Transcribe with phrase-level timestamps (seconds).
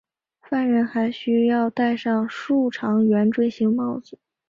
[0.41, 4.17] 犯人还需要戴上竖长圆锥形帽子。